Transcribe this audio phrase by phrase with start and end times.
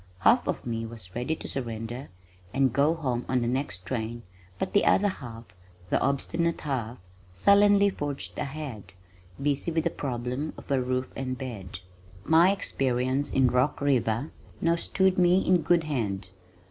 [0.21, 2.09] Half of me was ready to surrender
[2.55, 4.23] and go home on the next train
[4.57, 5.43] but the other half,
[5.91, 6.97] the obstinate half,
[7.35, 8.93] sullenly forged ahead,
[9.39, 11.81] busy with the problem of a roof and bed.
[12.23, 16.29] My experience in Rock River now stood me in good hand.